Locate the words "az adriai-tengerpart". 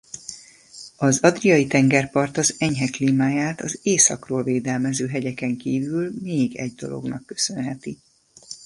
0.97-2.37